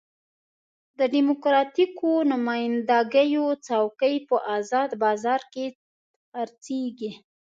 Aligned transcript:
د 0.97 0.99
ډیموکراتیکو 1.13 2.11
نماینده 2.31 2.99
ګیو 3.13 3.47
څوکۍ 3.65 4.15
په 4.29 4.35
ازاد 4.55 4.89
بازار 5.03 5.41
کې 5.53 5.65
خرڅېږي. 6.33 7.11